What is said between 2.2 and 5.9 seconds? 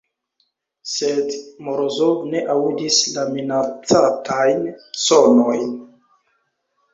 ne aŭdis la minacantajn sonojn.